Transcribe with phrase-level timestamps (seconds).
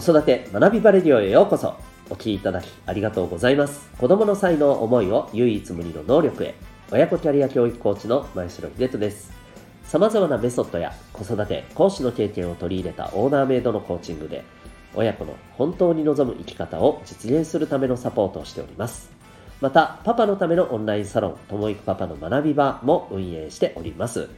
[0.00, 1.74] 子育て学びバレディオへようこそ。
[2.08, 3.90] お聞きいただきありがとうございます。
[3.98, 6.54] 子供の才能思いを唯一無二の能力へ。
[6.92, 9.32] 親子キャリア教育コーチの前城秀人です。
[9.82, 14.44] 様々なメソッドや子育て講師の経験を取り入れたオーダーメイドのコーチングで
[14.94, 19.10] 親子の本当に望む生き方を実現するためのサポートをしております。
[19.60, 24.28] またパパのためのオンラインサロンともいくパパの学び場も運営しております。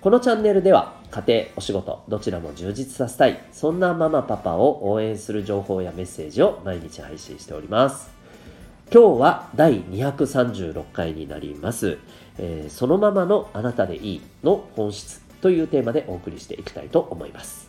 [0.00, 8.08] このチャンネルでは家庭、お仕事、どちらも充実させたい、そんなママパパを応援する情報やメッセージを毎日配信しております。
[8.92, 11.98] 今日は第236回になります、
[12.38, 17.68] えー、そのままのあなたでいいの本質というテーマでお送りしていきたいと思います。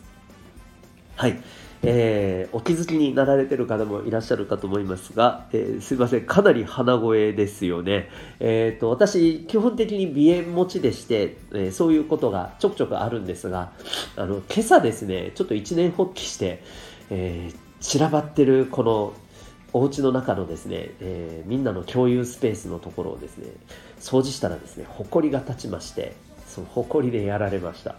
[1.16, 1.36] はい。
[1.82, 8.08] えー、お気づきになられてる方もいらっしゃるかと思いますが、えー、すいません、かなり鼻声ですよね。
[8.38, 13.72] え、ー、と、私、基本的に鼻炎持ちでして、え、そういうことがちょくちょくあるんですが、
[14.16, 16.62] あの、今朝ですね、ちょっと一年発起して、
[17.10, 19.14] え散らばってるこの
[19.72, 23.46] お家の中のですね、えみんなの共有スペースのところをですね、
[23.98, 26.14] 掃除したらですね、埃が立ちまして、
[26.50, 27.94] その埃でやられました。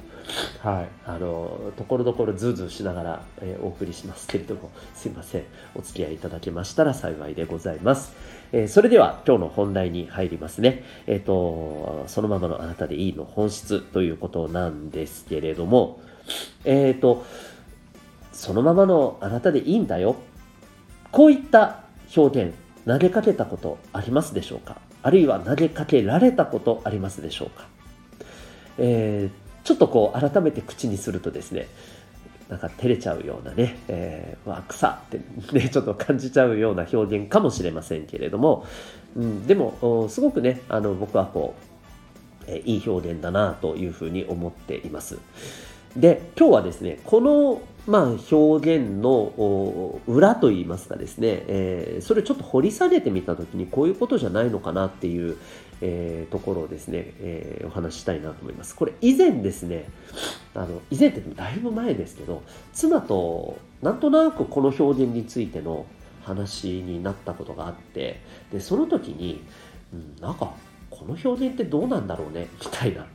[0.59, 5.43] はい、あのところどころズーズーしながら、えー、お送りしますけれどもすいません。
[5.73, 8.13] お付き合いいただけましたら幸いでございます、
[8.51, 10.83] えー、それでは今日の本題に入りますね。
[11.07, 15.99] えっ、ー、とそのままのあなたでいいの本質ということなんですけれども
[16.63, 17.25] えっ、と
[18.31, 20.15] そのままのあなたでいいんだよ。
[21.11, 21.83] こういった
[22.15, 22.53] 表現
[22.85, 24.77] 投げかけたことありますでしょうか？
[25.01, 27.67] あるいは投げかけられたことありますでしょうか？
[28.77, 31.67] えー、ちょっとこう改めて口にするとですね
[32.51, 35.21] なんか照れちゃうようなね、えー、わ、草って
[35.57, 38.67] ね、ちょっと感じちゃうような表現かもしれませんけれども、
[39.15, 41.55] うん、でも、すごくね、あの、僕はこ
[42.45, 45.17] う、えー、いい表現だなというふうに思っています。
[45.95, 48.03] で、今日はですね、この、まあ、
[48.35, 55.37] 表現の裏といいますかですね、えー、それちょっと掘り下げてみたときに、こういうことじゃないのかなっていう、
[55.81, 58.75] えー、ところをですね、えー、お話ししたいなと思います。
[58.75, 59.89] これ以前ですね、
[60.53, 62.43] あの以前ってだいぶ前ですけど、
[62.73, 65.85] 妻となんとなくこの表現についての
[66.23, 68.21] 話になったことがあって、
[68.51, 69.43] でその時に、
[69.93, 70.53] うん、なんか
[70.89, 73.05] この表現ってどうなんだろうねみたいな。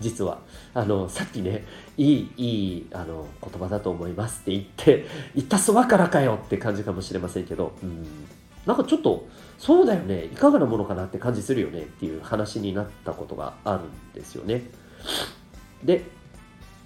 [0.00, 0.38] 実は
[0.74, 1.64] あのさっきね
[1.96, 8.06] いいいいあの言葉だと思いますって言って言ったそばからかよって感じかもしれませんけど、うん、
[8.68, 10.26] なんかちょっとそうだよね。
[10.26, 14.62] いかがなものかなって感じするよねっていう話になったことがあるんですよね。
[15.82, 16.04] で、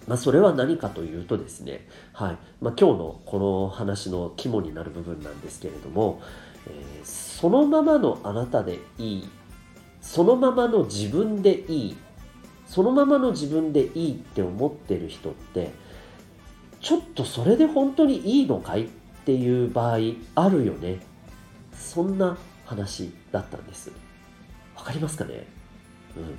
[0.07, 2.39] まあ、それは何かというとですね、はい。
[2.61, 6.23] まあ、今日のこの話の肝になる部分なんですけれども、
[6.69, 9.29] えー、そのままのあなたでいい
[10.01, 11.97] そのままの自分でいい
[12.67, 15.73] そのままの自分でいいって思ってる人って
[16.81, 18.89] ちょっとそれで本当にいいのかいっ
[19.25, 19.99] ていう場合
[20.37, 21.12] あるよね。
[21.73, 23.91] そんな話だったんです。
[24.77, 25.47] わかりますかね？
[26.17, 26.39] うん。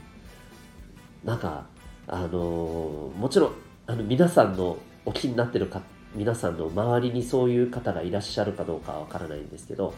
[1.27, 1.65] なんか、
[2.07, 3.51] あのー、もちろん、
[3.87, 5.81] あの、皆さんのお気になってるか、
[6.15, 9.93] 皆さんの周りにそういう方がいらっしゃるかどうかはわからないんですけど、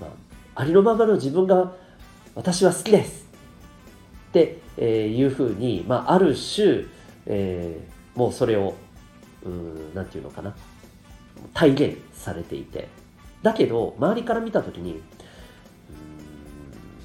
[0.00, 0.10] まあ、
[0.54, 1.72] ありのままの自分が
[2.34, 3.26] 私は好きです
[4.28, 6.84] っていうふうに、まあ、ある種、
[7.26, 8.74] えー、もうそれを、
[9.44, 10.54] うん、なんていうのかな、
[11.52, 12.88] 体現されていて、
[13.42, 15.02] だけど、周りから見たときに、うーん、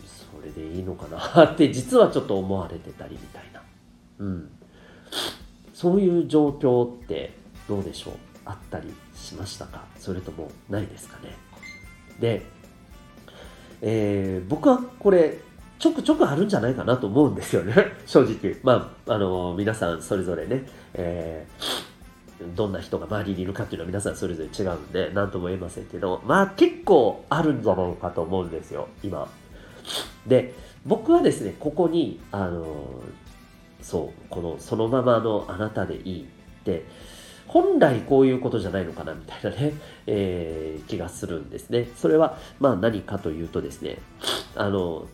[0.06, 3.62] それでいいのかなって 実はちょっと思われてたりみたいな。
[4.20, 4.50] うん。
[5.74, 7.34] そういう状況って
[7.68, 8.14] どうでしょう？
[8.46, 9.86] あったりしましたか？
[9.98, 11.36] それともないですかね？
[12.20, 12.46] で、
[13.82, 15.38] えー、僕はこれ
[15.78, 17.76] ちょくちょくあるんじゃないかなと思うんですよね。
[18.08, 18.58] 正直。
[18.64, 21.77] まああの皆さんそれぞれね、えー
[22.56, 29.28] どんな人が周りにいるかっていうのは皆さんそれぞれ違うんで何とも言えませんけどまあ結構あるんじゃないかと思うんですよ今。
[30.28, 30.54] で
[30.86, 33.02] 僕はですねここにあの
[33.82, 36.86] そうこのそのままのあなたでいいって
[37.48, 39.74] 本来こういうことじゃないのかなみたいなね、
[40.06, 41.90] えー、気がするんですね。
[41.96, 43.98] それはまあ何かというとですね
[44.56, 45.08] あの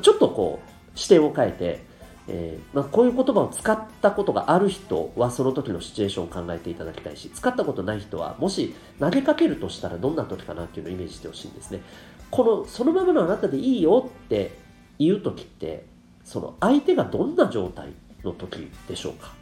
[0.00, 1.84] ちょっとこう視点を変えて
[2.28, 11.82] えー、まあ、こういう言葉を使ったことがある人はその時のシチュエーションを考えていただきたいし使ったことない人はもし投げかけるとしたらどんな時かなっていうのをイメージしてほしいんですね。
[12.30, 14.58] このそのままのあなたでいいよって
[14.98, 15.84] 言う時って
[16.24, 17.90] その相手がどんな状態
[18.24, 19.32] の時でしょうか。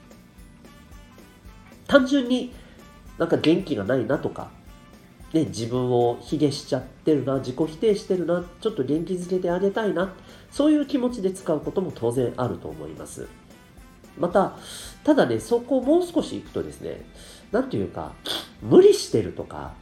[1.87, 2.53] 単純に
[3.19, 4.51] なんか元気がないなとか
[5.35, 10.15] ね、自分を卑下しちゃってるな、自己否定してるな、ちょっと元気づけてあげたいな、
[10.53, 13.27] そういう気持ちで使うことも当然あると思います。
[14.17, 14.57] また、
[15.03, 17.05] ただね、そこをもう少し行くとですね、
[17.51, 18.13] なんていうか、
[18.63, 19.73] 無理してるとか、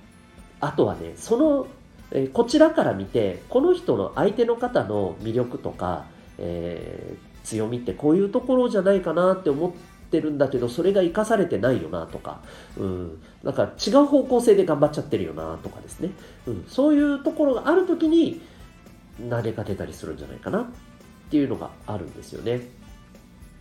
[0.58, 1.66] あとはね、その、
[2.12, 6.06] えこちらから見て、この人の相手の方の魅力とか、
[6.38, 12.41] えー、強みってこういうところじゃないかなって思っててるんだけど、それが生かされてないよなとか、
[12.76, 16.11] うん、なんか違う方向性で頑張っちゃってるよなとかですね、
[16.47, 18.41] うん、そういうところがあるときに
[19.29, 20.64] 投げかけたりするんじゃないかなっ
[21.31, 22.61] ていうのがあるんですよね。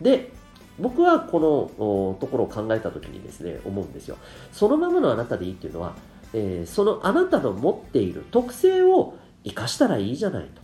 [0.01, 0.31] で、
[0.79, 4.17] 僕はこのところを考えた時にですね、思うんですよ。
[4.51, 5.95] そのままのあなたでいいっていうのは、
[6.33, 10.61] えー、そのあなたの持っている特性を生かしたらいいじゃないと。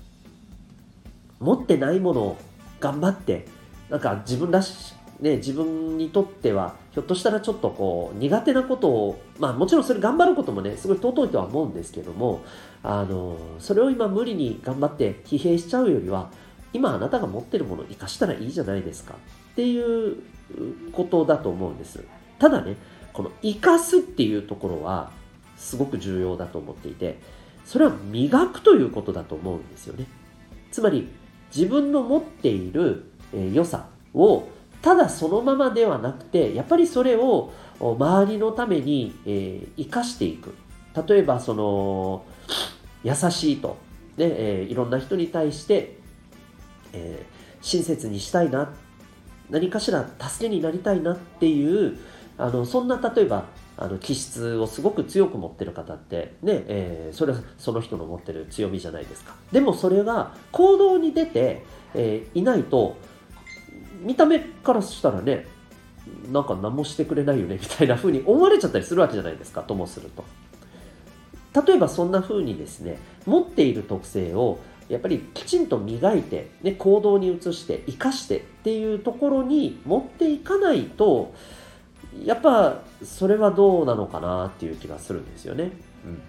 [1.40, 2.38] 持ってないものを
[2.80, 3.46] 頑張って、
[3.90, 12.42] なんか自分らし、ね、自分にとっては、ひょっとしたらちょっとこう、苦手なことを、まあもちろんそれ頑張ることもね、すごい尊いとは思うんですけども、
[12.84, 16.30] あの、それを今無理に頑張って疲弊しちゃうよりは、
[16.74, 19.16] 今あなたが持ってるものを生かしたらいいじゃないですか
[19.52, 20.18] っていう
[20.92, 22.04] ことだと思うんです。
[22.38, 22.76] ただね、
[23.14, 25.10] この生かすっていうところは
[25.56, 27.20] すごく重要だと思っていて、
[27.66, 30.06] それは磨くということだと思うんですよね。
[30.72, 31.08] つまり
[31.56, 33.06] 自分の持っている
[33.54, 34.48] 良さを
[34.82, 40.56] ただそのままではなくて、やっぱりそれを周りのために、えー、生かしていく。
[41.08, 42.26] 例えば、その、
[43.04, 43.78] 優しいと、
[44.18, 46.00] ねえー、いろんな人に対して、
[46.94, 48.74] えー、親切にしたいな、
[49.50, 51.98] 何かしら助けになりたいなっていう、
[52.38, 53.46] あのそんな例えば
[53.78, 59.36] あの気質をすごく強く持ってる方ってね、えー、それはその人の持ってる強みじゃないですか。
[59.52, 61.64] でもそれが行動に出て、
[61.94, 62.98] えー、いないと
[64.02, 65.46] 見た目からしたらね
[66.32, 70.24] なんか何もしてくれないよねみたいな風に思われちゃったりするわけじゃないですかともすると
[71.66, 74.60] 例えばそんな風にですね持っている特性を
[74.90, 81.34] やっぱりきちんと磨いて、ね、行動に移して生かしてっていうところに持っていかないと
[82.24, 85.72] やっぱそれはどうなのかなっていう気がするんですよね。
[86.06, 86.22] うん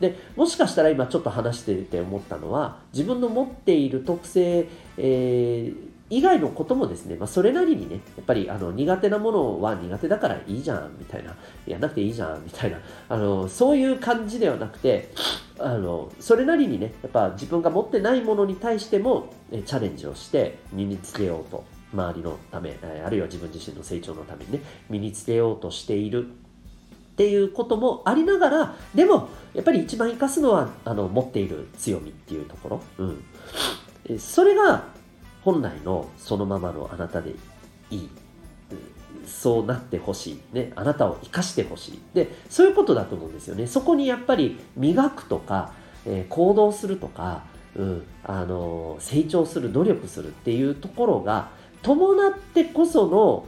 [0.00, 4.68] でもしかしたら今ちょっと話してて思ったのは自分の持っている特性、
[4.98, 5.76] えー、
[6.08, 11.34] 以外のこともですね、まあ、それなりにね、やっぱりあの苦手なものは苦手だからいいじゃんみたいな、
[11.66, 15.10] やんなくていいじゃんみたいな、あのそういう感じではなくて、
[15.58, 26.28] あのそれなりにね、やっぱ自分が持ってないものに対してもチャレンジをして身につけようと、周りのため、あるいは自分自身の成長のためにね、身につけようとしているっ
[27.16, 32.82] ていうこともありながら、でも、やっぱり一番活かすのは、あの、持っている強みっていうところ。
[32.98, 33.04] う
[34.14, 34.18] ん。
[34.18, 34.84] それが、
[35.46, 37.36] 本来のそのままのあなたで
[37.92, 38.10] いい。
[39.24, 40.40] そうなってほしい。
[40.52, 40.72] ね。
[40.74, 42.00] あなたを生かしてほしい。
[42.14, 43.68] で、そういうことだと思うんですよね。
[43.68, 45.72] そこにやっぱり磨くとか、
[46.04, 47.44] えー、行動するとか、
[47.76, 51.50] うん、あのー、成長する、努力するっていうところが
[51.80, 53.46] 伴ってこその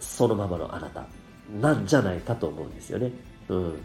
[0.00, 1.06] そのままのあなた
[1.60, 3.12] なんじゃないかと思うんですよね。
[3.48, 3.84] うん。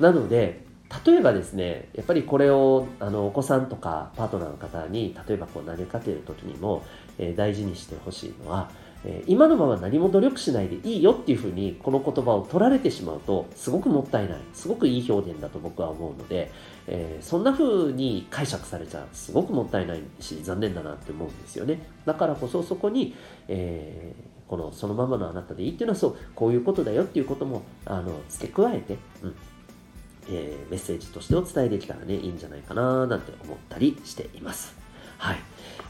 [0.00, 0.66] なので、
[1.06, 6.84] 例えばですね、やっぱりこれをあのお子さんとかパートナーの方に例えばこう投げかける時にも、
[7.18, 8.70] えー、大事にしてほしいのは、
[9.04, 16.52] えー、今のまま何も努力しないでいいよっていうふうにこの言葉を取られてしまうとすごくもったいないすごくいい表現だと僕は思うので、
[16.86, 21.86] えー、そんな風に解釈されちゃうすごくもったいないし残念だなって思うんですよね。
[22.04, 23.16] だからこそそこに、
[23.48, 29.34] えー、このそのままのあなたでいいっていうのはそうこういうことだよっていうこともあの付け加えて、うん。
[30.28, 34.74] えー、メッセージとしてお伝えできたらね、いいんじゃないかななんて思ったりしています。
[35.18, 35.38] はい。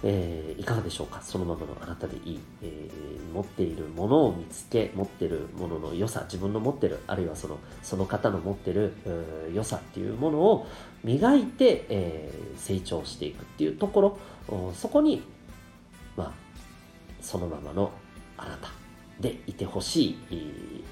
[0.04, 1.22] えー、いかがでしょうか？
[1.22, 8.92] そのままのあなたでいい、えー、持っているものを見つけ、持ってるものの良さ、自分の持ってる、あるいはその、その方の持ってる
[9.54, 10.66] 良さっていうものを
[11.04, 15.22] 磨いて、えー、成長していくっていうところ、そこに、
[16.16, 16.32] まあ、
[17.20, 17.92] そのままの
[18.36, 18.68] あなた
[19.20, 20.84] でいてほしい、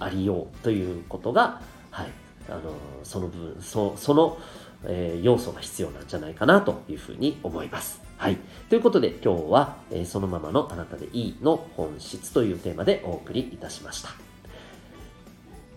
[0.00, 1.60] ありようということが、
[1.90, 2.10] はい、
[2.48, 2.60] あの
[3.02, 4.38] その部分そその、
[4.84, 8.02] えー、要素が必要なんじゃないかなというふうに思います。
[8.16, 8.38] はい。
[8.68, 14.10] ということで今日は、えー、そのままのあなたでいいの本質というテーマでお送りいたしました。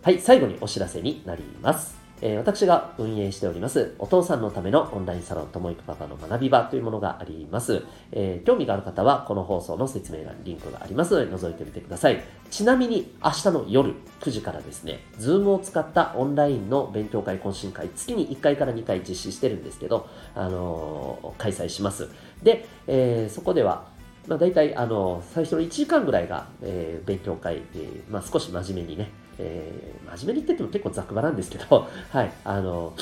[0.02, 2.07] はい、最後にお知らせになります。
[2.22, 7.84] えー、私が運営しております、お父さんのためのオンラインサロン、ともいくパパの学び場というものがあります。
[8.12, 12.24] えー、興味がある方は、この放送の説明欄にリンクがありますので、覗いてみてください。
[12.50, 22.10] ちなみに、明日の夜9時からですね、ズームを使ったオンラインの勉強会、懇親会、月に1回から2回実施してるんですけど、あのー、開催します。
[22.42, 23.86] で、えそこでは、
[24.28, 32.94] まあ、大体、あの、最初の1時間ぐらいが、え勉強会、えまあ、少し真面目にね、えー、真面目に言ってても結構ざくばなんですけど、 はい、あの、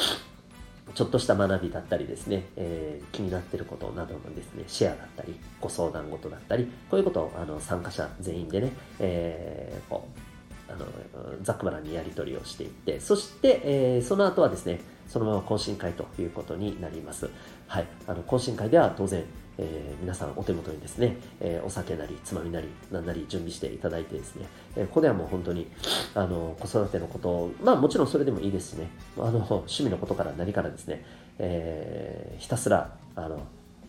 [0.94, 10.08] ちょっとした学びだったりですね、えー、気になってることなどのですね、シェアだったり、ご相談事だったり、こういうことをあの参加者全員でね、えー、こ
[10.70, 10.86] うあの
[11.44, 17.30] ざくばらにやり取りをしていって、そして、えー、その後はですね、そのまま懇親会ということになります。
[17.68, 19.24] はい、あの懇親会では当然、
[19.58, 24.46] えー、皆さんお手元にですね、えー、お酒なりつまみなりなんなり準備していただいてですね、
[24.76, 25.68] えー、ここではもう本当に
[26.14, 31.06] あの子育てのことをまあもちろんそれでもいいですしねあの趣味のことから何からですね、
[31.40, 33.40] えひたすらあの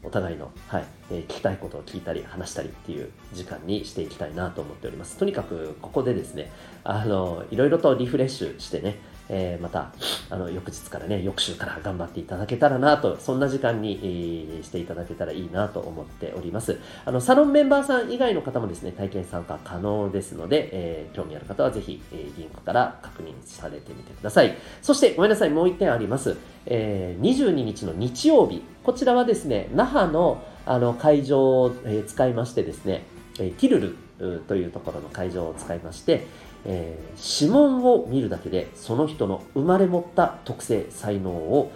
[0.07, 5.17] お互いの、はいえー、聞きたいことを聞いたり話したりっていう時間にしていきたいなと思っております。
[5.19, 6.53] とにかくここでですね、
[6.85, 9.93] あのいろいろとリフレッシュしてね、えー、また
[10.31, 16.79] あの翌日からね翌週から頑張っていただけたらなとそんな時間に、えー、していただけたらいいなと思っております。
[17.05, 24.57] あのサロンメンバーさん以外の方もですね体験参加可能ですので、えー、興味ある方はぜひ、え、リンクから確認されてみてください。
[24.83, 28.63] そしてごめんなさいもう1点あります、え、22日の日曜日。
[28.83, 33.05] こちらはですね那覇のあの会場を、え、使いましてですね、
[33.39, 34.06] えー、ティルル
[34.49, 36.27] というところの会場を使いまして、
[36.65, 41.73] えー、指紋を見るだけでその人の生まれ持った特性才能を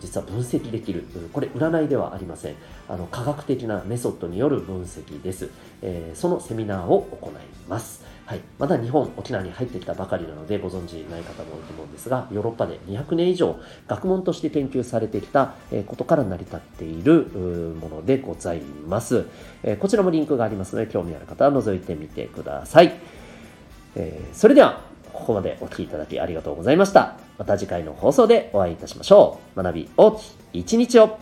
[0.00, 1.04] 実は分析できる。
[1.32, 2.54] これ占いではありません。
[2.88, 5.50] あの科学的なメソッドによる分析です、
[5.82, 7.32] えー、そのセミナーを行い
[7.68, 8.04] ます。
[8.26, 15.54] はい、まだ日本、沖縄に入ってきたばかりなのでご存知ない方も多いと思うんですが、ヨーロッパで200年以上学問として研究されてきた
[15.86, 17.26] ことから成り立っている
[17.80, 19.26] ものでございます。
[19.78, 22.94] こちらもリンクがありますので、興味ある方は覗いてみてください。
[23.94, 24.80] え、それでは、
[25.12, 27.18] ここまでお聴きいただきありがとうございました。
[27.36, 29.62] また次回の放送でお会いいたしましょう。
[29.62, 30.16] 学び大き
[30.54, 31.18] い一日を